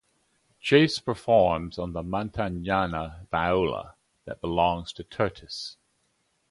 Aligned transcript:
Chase 0.59 0.97
performs 0.97 1.77
on 1.77 1.93
the 1.93 2.01
Montagnana 2.01 3.27
viola 3.29 3.93
that 4.25 4.41
belonged 4.41 4.87
to 4.87 5.03
Tertis. 5.03 5.75